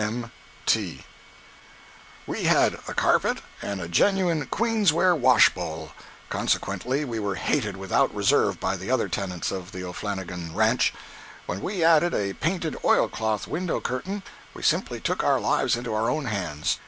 [0.03, 0.31] —M.
[0.65, 1.05] T.]
[2.25, 5.91] We had a carpet and a genuine queen's ware washbowl.
[6.27, 10.91] Consequently we were hated without reserve by the other tenants of the O'Flannigan "ranch."
[11.45, 14.23] When we added a painted oilcloth window curtain,
[14.55, 16.79] we simply took our lives into our own hands.